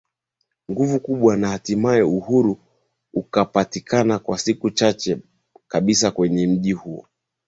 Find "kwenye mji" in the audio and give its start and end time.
6.11-6.71